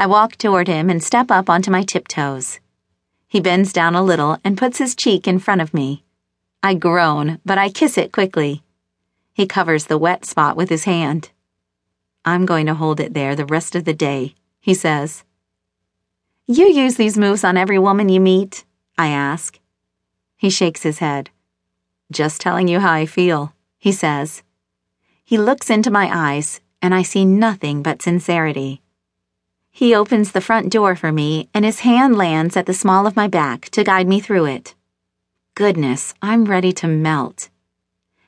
I 0.00 0.06
walk 0.06 0.36
toward 0.36 0.66
him 0.66 0.88
and 0.88 1.04
step 1.04 1.30
up 1.30 1.50
onto 1.50 1.70
my 1.70 1.82
tiptoes. 1.82 2.58
He 3.28 3.38
bends 3.38 3.70
down 3.70 3.94
a 3.94 4.02
little 4.02 4.38
and 4.42 4.56
puts 4.56 4.78
his 4.78 4.94
cheek 4.94 5.28
in 5.28 5.38
front 5.38 5.60
of 5.60 5.74
me. 5.74 6.04
I 6.62 6.72
groan, 6.72 7.38
but 7.44 7.58
I 7.58 7.68
kiss 7.68 7.98
it 7.98 8.10
quickly. 8.10 8.62
He 9.34 9.46
covers 9.46 9.88
the 9.88 9.98
wet 9.98 10.24
spot 10.24 10.56
with 10.56 10.70
his 10.70 10.84
hand. 10.84 11.32
I'm 12.24 12.46
going 12.46 12.64
to 12.64 12.72
hold 12.72 12.98
it 12.98 13.12
there 13.12 13.36
the 13.36 13.44
rest 13.44 13.74
of 13.74 13.84
the 13.84 13.92
day, 13.92 14.34
he 14.58 14.72
says. 14.72 15.22
You 16.46 16.66
use 16.70 16.96
these 16.96 17.18
moves 17.18 17.44
on 17.44 17.58
every 17.58 17.78
woman 17.78 18.08
you 18.08 18.20
meet? 18.20 18.64
I 18.96 19.08
ask. 19.08 19.60
He 20.38 20.48
shakes 20.48 20.82
his 20.82 21.00
head. 21.00 21.28
Just 22.10 22.40
telling 22.40 22.68
you 22.68 22.80
how 22.80 22.92
I 22.92 23.04
feel, 23.04 23.52
he 23.76 23.92
says. 23.92 24.42
He 25.22 25.36
looks 25.36 25.68
into 25.68 25.90
my 25.90 26.08
eyes, 26.10 26.62
and 26.80 26.94
I 26.94 27.02
see 27.02 27.26
nothing 27.26 27.82
but 27.82 28.00
sincerity. 28.00 28.80
He 29.70 29.94
opens 29.94 30.32
the 30.32 30.40
front 30.40 30.70
door 30.70 30.96
for 30.96 31.12
me, 31.12 31.48
and 31.54 31.64
his 31.64 31.80
hand 31.80 32.16
lands 32.16 32.56
at 32.56 32.66
the 32.66 32.74
small 32.74 33.06
of 33.06 33.16
my 33.16 33.28
back 33.28 33.70
to 33.70 33.84
guide 33.84 34.08
me 34.08 34.20
through 34.20 34.46
it. 34.46 34.74
Goodness, 35.54 36.14
I'm 36.20 36.44
ready 36.44 36.72
to 36.74 36.86
melt. 36.86 37.48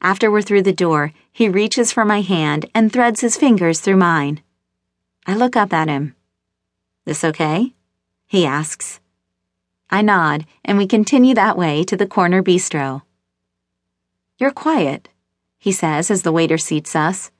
After 0.00 0.30
we're 0.30 0.42
through 0.42 0.62
the 0.62 0.72
door, 0.72 1.12
he 1.32 1.48
reaches 1.48 1.92
for 1.92 2.04
my 2.04 2.20
hand 2.20 2.66
and 2.74 2.92
threads 2.92 3.20
his 3.20 3.36
fingers 3.36 3.80
through 3.80 3.96
mine. 3.96 4.42
I 5.26 5.34
look 5.34 5.56
up 5.56 5.72
at 5.72 5.88
him. 5.88 6.14
This 7.04 7.24
okay? 7.24 7.72
He 8.26 8.46
asks. 8.46 9.00
I 9.90 10.02
nod, 10.02 10.46
and 10.64 10.76
we 10.76 10.86
continue 10.86 11.34
that 11.34 11.56
way 11.56 11.84
to 11.84 11.96
the 11.96 12.06
corner 12.06 12.42
bistro. 12.42 13.02
You're 14.38 14.50
quiet, 14.50 15.08
he 15.58 15.72
says 15.72 16.10
as 16.10 16.22
the 16.22 16.32
waiter 16.32 16.58
seats 16.58 16.94
us. 16.96 17.30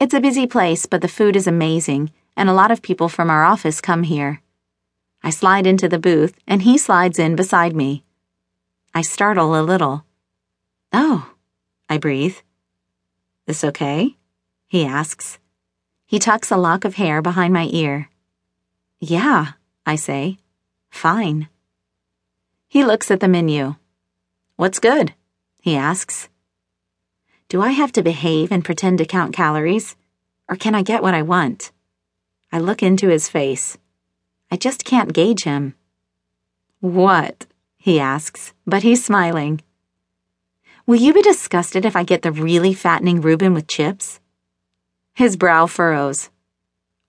It's 0.00 0.14
a 0.14 0.20
busy 0.20 0.46
place, 0.46 0.86
but 0.86 1.00
the 1.00 1.08
food 1.08 1.36
is 1.36 1.46
amazing, 1.46 2.10
and 2.38 2.48
a 2.48 2.54
lot 2.54 2.70
of 2.70 2.80
people 2.80 3.08
from 3.08 3.30
our 3.30 3.44
office 3.44 3.80
come 3.80 4.04
here. 4.04 4.40
I 5.24 5.30
slide 5.30 5.66
into 5.66 5.88
the 5.88 5.98
booth, 5.98 6.34
and 6.46 6.62
he 6.62 6.78
slides 6.78 7.18
in 7.18 7.34
beside 7.34 7.74
me. 7.74 8.04
I 8.94 9.02
startle 9.02 9.60
a 9.60 9.62
little. 9.62 10.04
Oh, 10.92 11.32
I 11.88 11.98
breathe. 11.98 12.36
This 13.46 13.64
okay? 13.64 14.16
He 14.68 14.84
asks. 14.84 15.40
He 16.06 16.20
tucks 16.20 16.52
a 16.52 16.56
lock 16.56 16.84
of 16.84 16.94
hair 16.94 17.20
behind 17.20 17.52
my 17.52 17.68
ear. 17.72 18.08
Yeah, 19.00 19.54
I 19.84 19.96
say. 19.96 20.38
Fine. 20.90 21.48
He 22.68 22.84
looks 22.84 23.10
at 23.10 23.18
the 23.18 23.26
menu. 23.26 23.74
What's 24.54 24.78
good? 24.78 25.12
He 25.60 25.74
asks. 25.74 26.28
Do 27.48 27.62
I 27.62 27.72
have 27.72 27.90
to 27.92 28.02
behave 28.02 28.52
and 28.52 28.64
pretend 28.64 28.98
to 28.98 29.06
count 29.06 29.34
calories? 29.34 29.96
Or 30.48 30.54
can 30.54 30.76
I 30.76 30.82
get 30.82 31.02
what 31.02 31.14
I 31.14 31.22
want? 31.22 31.72
I 32.50 32.58
look 32.58 32.82
into 32.82 33.08
his 33.08 33.28
face. 33.28 33.76
I 34.50 34.56
just 34.56 34.84
can't 34.84 35.12
gauge 35.12 35.44
him. 35.44 35.74
What? 36.80 37.46
he 37.76 38.00
asks, 38.00 38.52
but 38.66 38.82
he's 38.82 39.04
smiling. 39.04 39.60
Will 40.86 40.96
you 40.96 41.12
be 41.12 41.22
disgusted 41.22 41.84
if 41.84 41.94
I 41.94 42.02
get 42.02 42.22
the 42.22 42.32
really 42.32 42.72
fattening 42.72 43.20
Reuben 43.20 43.52
with 43.52 43.66
chips? 43.66 44.20
His 45.14 45.36
brow 45.36 45.66
furrows. 45.66 46.30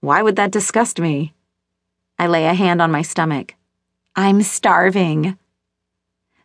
Why 0.01 0.21
would 0.21 0.35
that 0.35 0.51
disgust 0.51 0.99
me? 0.99 1.33
I 2.17 2.27
lay 2.27 2.45
a 2.45 2.53
hand 2.53 2.81
on 2.81 2.91
my 2.91 3.01
stomach. 3.01 3.55
I'm 4.15 4.41
starving. 4.41 5.37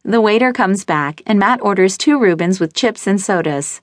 The 0.04 0.20
waiter 0.20 0.52
comes 0.52 0.84
back, 0.84 1.22
and 1.26 1.38
Matt 1.38 1.60
orders 1.62 1.98
two 1.98 2.20
Reubens 2.20 2.60
with 2.60 2.74
chips 2.74 3.06
and 3.06 3.20
sodas. 3.20 3.80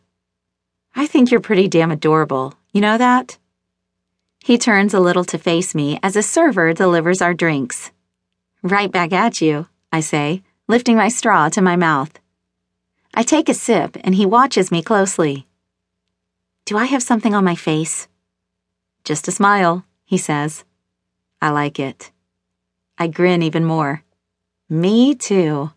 I 0.96 1.08
think 1.08 1.32
you're 1.32 1.42
pretty 1.42 1.68
damn 1.68 1.92
adorable. 1.92 2.54
You 2.72 2.80
know 2.82 2.98
that? 2.98 3.38
He 4.44 4.58
turns 4.58 4.96
a 4.96 5.00
little 5.00 5.24
to 5.26 5.38
face 5.38 5.76
me 5.76 6.00
as 6.02 6.16
a 6.16 6.24
server 6.24 6.74
delivers 6.74 7.22
our 7.22 7.34
drinks. 7.34 7.92
Right 8.64 8.92
back 8.92 9.14
at 9.14 9.40
you, 9.40 9.68
I 9.92 10.00
say, 10.00 10.42
lifting 10.68 10.96
my 10.96 11.10
straw 11.10 11.50
to 11.50 11.62
my 11.62 11.76
mouth. 11.76 12.20
I 13.14 13.22
take 13.22 13.50
a 13.50 13.54
sip, 13.54 13.98
and 14.04 14.16
he 14.16 14.26
watches 14.26 14.72
me 14.72 14.82
closely. 14.82 15.46
Do 16.66 16.76
I 16.76 16.86
have 16.86 17.04
something 17.04 17.36
on 17.36 17.44
my 17.44 17.54
face? 17.54 18.08
Just 19.04 19.28
a 19.28 19.32
smile, 19.32 19.86
he 20.06 20.18
says. 20.18 20.64
I 21.40 21.52
like 21.52 21.80
it. 21.80 22.12
I 22.98 23.08
grin 23.08 23.44
even 23.44 23.64
more. 23.64 24.04
Me 24.68 25.14
too. 25.14 25.72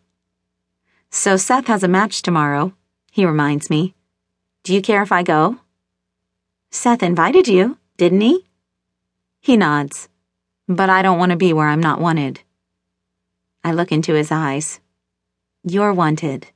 So 1.11 1.37
Seth 1.37 1.67
has 1.67 1.83
a 1.83 1.89
match 1.89 2.23
tomorrow, 2.23 2.73
he 3.13 3.27
reminds 3.27 3.69
me. 3.69 3.95
Do 4.63 4.73
you 4.73 4.81
care 4.81 5.03
if 5.03 5.13
I 5.13 5.23
go? 5.23 5.59
Seth 6.71 7.03
invited 7.03 7.47
you, 7.47 7.77
didn't 7.99 8.23
he? 8.23 8.47
He 9.45 9.59
nods. 9.59 10.09
But 10.69 10.89
I 10.89 11.03
don't 11.03 11.19
want 11.19 11.33
to 11.33 11.37
be 11.37 11.53
where 11.53 11.69
I'm 11.69 11.83
not 11.83 12.01
wanted. 12.01 12.41
I 13.63 13.73
look 13.73 13.93
into 13.93 14.15
his 14.15 14.33
eyes. 14.33 14.81
You're 15.63 15.93
wanted, 15.93 16.47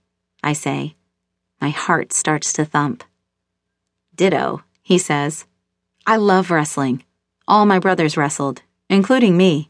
I 0.42 0.54
say. 0.54 0.94
My 1.60 1.68
heart 1.68 2.14
starts 2.14 2.50
to 2.54 2.64
thump. 2.64 3.04
Ditto, 4.14 4.62
he 4.80 4.96
says. 4.96 5.44
I 6.06 6.16
love 6.16 6.50
wrestling. 6.50 7.04
All 7.46 7.66
my 7.66 7.78
brothers 7.78 8.16
wrestled, 8.16 8.62
including 8.88 9.36
me. 9.36 9.68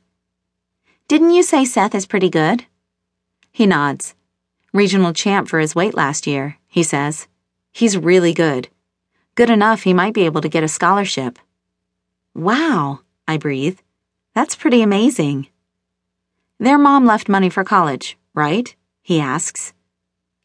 Didn't 1.08 1.32
you 1.32 1.42
say 1.42 1.64
Seth 1.64 1.96
is 1.96 2.06
pretty 2.06 2.30
good? 2.30 2.66
He 3.50 3.66
nods. 3.66 4.14
Regional 4.72 5.12
champ 5.12 5.48
for 5.48 5.58
his 5.58 5.74
weight 5.74 5.94
last 5.94 6.28
year, 6.28 6.58
he 6.68 6.84
says. 6.84 7.26
He's 7.72 7.98
really 7.98 8.32
good. 8.32 8.68
Good 9.34 9.50
enough 9.50 9.82
he 9.82 9.92
might 9.92 10.14
be 10.14 10.24
able 10.24 10.40
to 10.40 10.48
get 10.48 10.62
a 10.62 10.68
scholarship. 10.68 11.40
Wow, 12.32 13.00
I 13.28 13.36
breathe. 13.36 13.78
That's 14.34 14.56
pretty 14.56 14.80
amazing. 14.80 15.48
Their 16.58 16.78
mom 16.78 17.04
left 17.04 17.28
money 17.28 17.50
for 17.50 17.62
college, 17.62 18.16
right? 18.34 18.74
He 19.02 19.20
asks. 19.20 19.74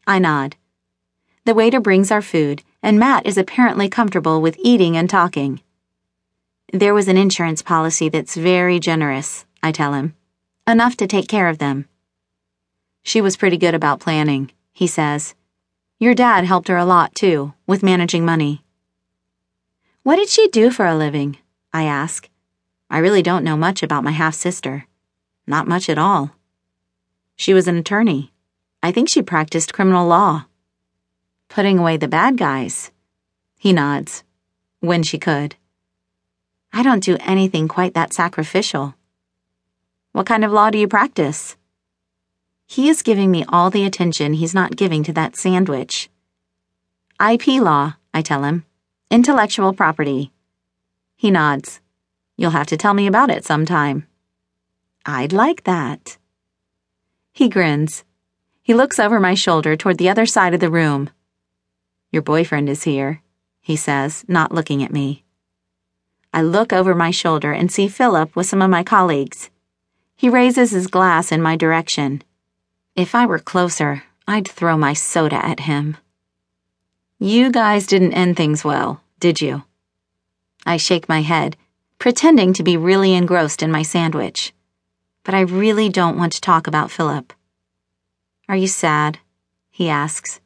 I 0.06 0.18
nod. 0.18 0.56
The 1.46 1.54
waiter 1.54 1.80
brings 1.80 2.10
our 2.10 2.20
food, 2.20 2.62
and 2.82 2.98
Matt 2.98 3.24
is 3.24 3.38
apparently 3.38 3.88
comfortable 3.88 4.42
with 4.42 4.58
eating 4.62 4.98
and 4.98 5.08
talking. 5.08 5.62
There 6.74 6.92
was 6.92 7.08
an 7.08 7.16
insurance 7.16 7.62
policy 7.62 8.10
that's 8.10 8.36
very 8.36 8.78
generous, 8.78 9.46
I 9.62 9.72
tell 9.72 9.94
him. 9.94 10.14
Enough 10.66 10.98
to 10.98 11.06
take 11.06 11.26
care 11.26 11.48
of 11.48 11.56
them. 11.56 11.88
She 13.02 13.22
was 13.22 13.38
pretty 13.38 13.56
good 13.56 13.74
about 13.74 14.00
planning, 14.00 14.50
he 14.72 14.86
says. 14.86 15.34
Your 15.98 16.14
dad 16.14 16.44
helped 16.44 16.68
her 16.68 16.76
a 16.76 16.84
lot, 16.84 17.14
too, 17.14 17.54
with 17.66 17.82
managing 17.82 18.26
money. 18.26 18.62
What 20.02 20.16
did 20.16 20.28
she 20.28 20.48
do 20.48 20.70
for 20.70 20.84
a 20.84 20.94
living? 20.94 21.38
I 21.72 21.84
ask. 21.84 22.28
I 22.94 22.98
really 22.98 23.22
don't 23.22 23.42
know 23.42 23.56
much 23.56 23.82
about 23.82 24.04
my 24.04 24.12
half 24.12 24.36
sister. 24.36 24.86
Not 25.48 25.66
much 25.66 25.88
at 25.90 25.98
all. 25.98 26.30
She 27.34 27.52
was 27.52 27.66
an 27.66 27.76
attorney. 27.76 28.32
I 28.84 28.92
think 28.92 29.08
she 29.08 29.20
practiced 29.20 29.72
criminal 29.72 30.06
law. 30.06 30.44
Putting 31.48 31.80
away 31.80 31.96
the 31.96 32.06
bad 32.06 32.36
guys. 32.36 32.92
He 33.58 33.72
nods. 33.72 34.22
When 34.78 35.02
she 35.02 35.18
could. 35.18 35.56
I 36.72 36.84
don't 36.84 37.02
do 37.02 37.16
anything 37.18 37.66
quite 37.66 37.94
that 37.94 38.12
sacrificial. 38.12 38.94
What 40.12 40.26
kind 40.26 40.44
of 40.44 40.52
law 40.52 40.70
do 40.70 40.78
you 40.78 40.86
practice? 40.86 41.56
He 42.64 42.88
is 42.88 43.02
giving 43.02 43.32
me 43.32 43.44
all 43.48 43.70
the 43.70 43.84
attention 43.84 44.34
he's 44.34 44.54
not 44.54 44.76
giving 44.76 45.02
to 45.02 45.12
that 45.14 45.34
sandwich. 45.34 46.08
IP 47.20 47.60
law, 47.60 47.96
I 48.14 48.22
tell 48.22 48.44
him. 48.44 48.64
Intellectual 49.10 49.72
property. 49.72 50.30
He 51.16 51.32
nods. 51.32 51.80
You'll 52.36 52.50
have 52.50 52.66
to 52.68 52.76
tell 52.76 52.94
me 52.94 53.06
about 53.06 53.30
it 53.30 53.44
sometime. 53.44 54.06
I'd 55.06 55.32
like 55.32 55.64
that. 55.64 56.18
He 57.32 57.48
grins. 57.48 58.04
He 58.62 58.74
looks 58.74 58.98
over 58.98 59.20
my 59.20 59.34
shoulder 59.34 59.76
toward 59.76 59.98
the 59.98 60.08
other 60.08 60.26
side 60.26 60.54
of 60.54 60.60
the 60.60 60.70
room. 60.70 61.10
Your 62.10 62.22
boyfriend 62.22 62.68
is 62.68 62.84
here, 62.84 63.22
he 63.60 63.76
says, 63.76 64.24
not 64.28 64.52
looking 64.52 64.82
at 64.82 64.92
me. 64.92 65.24
I 66.32 66.42
look 66.42 66.72
over 66.72 66.94
my 66.94 67.10
shoulder 67.10 67.52
and 67.52 67.70
see 67.70 67.86
Philip 67.88 68.34
with 68.34 68.46
some 68.46 68.62
of 68.62 68.70
my 68.70 68.82
colleagues. 68.82 69.50
He 70.16 70.28
raises 70.28 70.70
his 70.70 70.86
glass 70.86 71.30
in 71.30 71.42
my 71.42 71.56
direction. 71.56 72.22
If 72.96 73.14
I 73.14 73.26
were 73.26 73.38
closer, 73.38 74.04
I'd 74.26 74.48
throw 74.48 74.76
my 74.76 74.94
soda 74.94 75.44
at 75.44 75.60
him. 75.60 75.96
You 77.18 77.50
guys 77.50 77.86
didn't 77.86 78.14
end 78.14 78.36
things 78.36 78.64
well, 78.64 79.02
did 79.20 79.40
you? 79.40 79.64
I 80.64 80.76
shake 80.76 81.08
my 81.08 81.22
head, 81.22 81.56
pretending 82.04 82.52
to 82.52 82.62
be 82.62 82.76
really 82.76 83.14
engrossed 83.14 83.62
in 83.62 83.70
my 83.70 83.80
sandwich. 83.80 84.52
But 85.22 85.34
I 85.34 85.40
really 85.40 85.88
don't 85.88 86.18
want 86.18 86.34
to 86.34 86.40
talk 86.42 86.66
about 86.66 86.90
Philip. 86.90 87.32
Are 88.46 88.54
you 88.54 88.66
sad? 88.66 89.20
He 89.70 89.88
asks. 89.88 90.38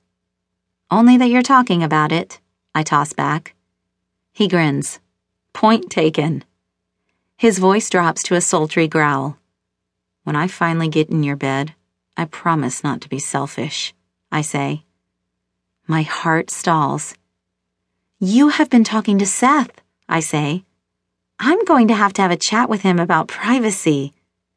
Only 0.89 1.17
that 1.17 1.31
you're 1.31 1.43
talking 1.43 1.83
about 1.83 2.13
it, 2.13 2.39
I 2.77 2.85
toss 2.85 3.13
back. 3.13 3.57
He 4.33 4.47
grins. 4.47 5.01
Point 5.53 5.91
taken. 5.91 6.45
His 7.37 7.59
voice 7.59 7.91
drops 7.91 8.23
to 8.23 8.37
a 8.37 8.41
sultry 8.41 8.87
growl. 8.87 9.37
When 10.23 10.37
I 10.37 10.47
finally 10.47 10.89
get 10.89 11.11
in 11.11 11.25
your 11.25 11.35
bed, 11.35 11.75
I 12.17 12.27
promise 12.27 12.85
not 12.85 13.01
to 13.01 13.09
be 13.09 13.19
selfish, 13.19 13.93
I 14.31 14.43
say. 14.43 14.85
My 15.89 16.03
heart 16.03 16.53
stalls. 16.53 17.17
You 18.21 18.51
have 18.51 18.71
been 18.71 18.85
talking 18.85 19.19
to 19.19 19.27
Seth, 19.27 19.81
I 20.09 20.21
say. 20.21 20.63
I'm 21.41 21.65
going 21.65 21.87
to 21.89 21.95
have 21.95 22.13
to 22.15 22.23
have 22.23 22.33
a 22.33 22.37
chat 22.37 22.69
with 22.69 22.83
him 22.83 22.99
about 22.99 23.29
privacy. 23.29 24.13